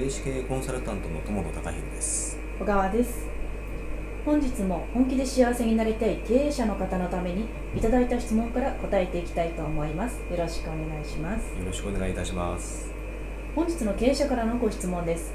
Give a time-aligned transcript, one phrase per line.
[0.00, 2.38] 霊視系コンサルタントの友野隆弘です。
[2.58, 3.26] 小川です。
[4.24, 7.44] 本日も本気で幸せになりたい経営者の方のために
[7.76, 10.20] いただいた質問から答えていきたいと思います。
[10.30, 11.50] よろしくお願いします。
[11.50, 12.90] よろしくお願いいたします。
[13.54, 15.34] 本日の経営者からのご質問です。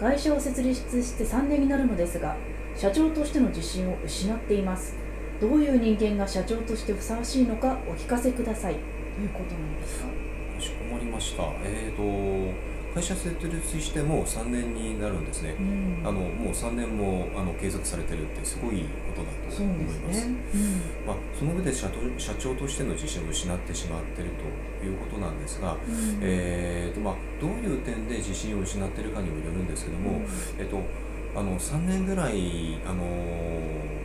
[0.00, 2.34] 会社を設立して3年になるのですが
[2.74, 4.96] 社長としての自信を失っています。
[5.40, 8.74] どういう人間が社長としてふさわしいのかお聞かせください。
[8.74, 8.80] と
[9.20, 11.44] いうことなんですかかしこまりました。
[11.62, 20.34] えーと会社設立してもう3年になるんですね、うん、あのもう3年もあの継続されてるってすごいことだと思います、ね。
[20.54, 21.88] うん、まあ、その上で社
[22.18, 24.30] 社長としての自信を失ってしまっている
[24.80, 30.22] ということなんですが、うん、えーとまあ、どういう点で自信を失っているかにもよるんですけども、
[30.58, 30.80] えっと
[31.34, 33.04] あの3年ぐらいあの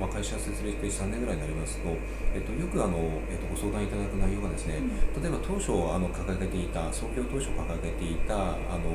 [0.00, 1.90] まあ、会社設立して3年ぐらいになりますと、
[2.34, 2.96] えっと、よくあの、
[3.28, 4.80] えっと、ご相談いただく内容がですね、
[5.20, 8.88] 例えば当初あの掲げていた創業当初掲げていたあの、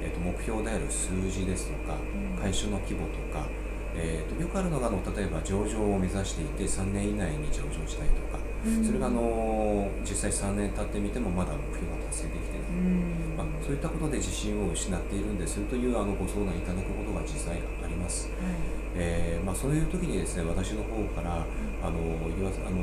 [0.00, 2.00] えっと、目標である数字ですとか
[2.40, 3.44] 会社の規模とか、
[3.96, 8.38] えーと、よくあるのがあの例えば上場を目指していて3年以内に上場したいとか、
[8.84, 12.68] それがあの実際3年経ってみてもまだ目標が達成できてない、
[13.38, 18.28] まあ、そういったことで自信を失っているんですというあのご相談いただくことが実際あります。
[18.42, 18.54] はい、
[18.96, 21.46] えー、まあ、そういう時にですね私の方から
[21.82, 22.00] あの
[22.36, 22.82] 言わあの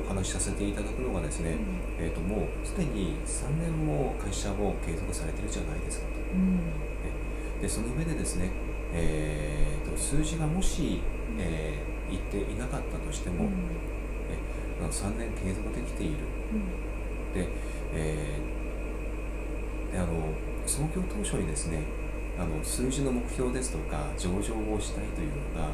[0.00, 1.58] お話しさせていただくのがですね、
[1.98, 6.12] うん、えーと、もうすでに3年も会社を継続されてるじゃないですかと。
[6.32, 8.50] うん、でその上でですね
[8.92, 11.00] えーと、数字がもし、
[11.38, 13.50] えー、言っていなかったとしても、うん、
[14.30, 16.14] え3年継続できている、
[16.52, 17.48] うん、で,、
[17.94, 20.06] えー、であの
[20.66, 21.82] 創業当初にですね
[22.38, 25.70] あの数字の目標ですとか上場をしたいというのが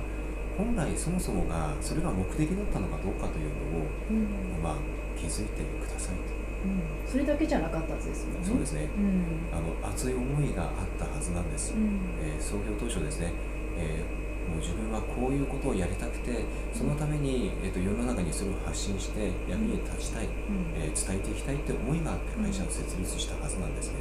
[0.57, 4.77] 本来そもそもがそれが目的だったのかどうかというのを、うん、まあ、
[5.19, 6.43] 気づいてくださいと。
[6.63, 8.45] うん、それだけじゃなかったですよね。
[8.45, 8.89] そうですね。
[8.97, 11.75] うん、あの熱い思いがあったはずなんです。
[11.75, 13.33] うん、えー、創業当初ですね、
[13.79, 20.29] えー、もう自分はこういうことをやりたくて、そのためにえっ、ー、と世の中にそれを発信して役に立ちたい、
[20.77, 23.99] えー、伝えていきたいって思いがあって会社を設立したはずなんですね。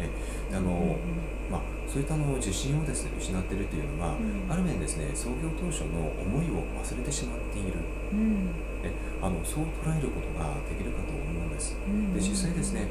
[0.00, 0.08] え
[0.54, 0.96] あの、
[1.50, 4.16] まあそういったの自信をですね失っているというのは、
[4.48, 7.78] ある面ですね創業当初の思いを忘れてしまっている。
[8.82, 8.92] え
[9.22, 11.76] あのそう捉えることができるかと思うんです。
[12.14, 12.88] で実際ですね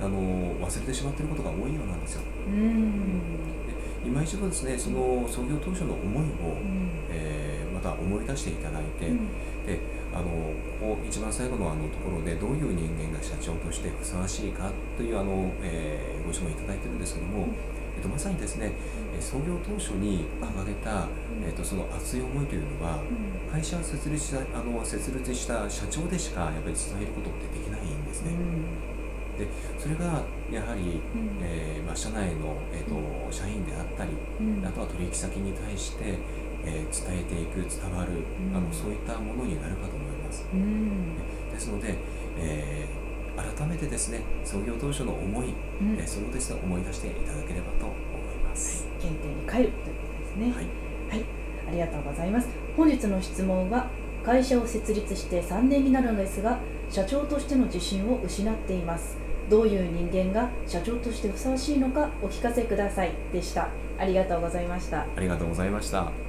[0.00, 0.18] あの
[0.60, 2.22] 忘れてしまっていることが多いようなんですよ。
[3.63, 3.63] で
[4.04, 6.56] 今一度ですねその創業当初の思いを、
[7.10, 9.08] えー、また思い出していただいて、
[9.66, 9.80] で
[10.12, 10.24] あの
[10.80, 17.48] ここ一番最後のあのところでどういう人間が社長としてふさわしいかというあの、えー、ご質問いただいてるんですけども、
[17.96, 18.72] えっと、まさにですね
[19.20, 21.08] 創業当初に掲げた、
[21.46, 23.00] えっと、その熱い思いというのは、
[23.50, 28.32] 会社を設立したあの設立した社長でしかやっぱり伝えることってできないんですね。
[29.38, 29.46] で
[29.78, 31.00] それがやはり、
[31.42, 34.10] えーまあ、社内の、えーと、社員であったり、
[34.64, 36.18] あとは取引先に対して、
[36.64, 38.12] えー、伝えていく伝わる、
[38.54, 40.44] あのそういったものになるかと思います。
[41.52, 41.94] ですので、
[42.38, 50.52] えー改めてですね創業当初の思い、うん、えそれをですね思い出していただければと思います、はい、原点に帰るということですね。
[50.52, 50.64] はい、
[51.10, 51.24] はい、
[51.68, 52.48] ありがとうございます。
[52.76, 53.88] 本日の質問は
[54.24, 56.58] 会社を設立して3年になるのですが
[56.90, 59.18] 社長としての自信を失っています
[59.50, 63.68] どういう人間が社長としてふさわしいのかお聞かせくださいでした。
[63.98, 65.02] ありがとうございました。
[65.02, 66.23] ありがとうございました。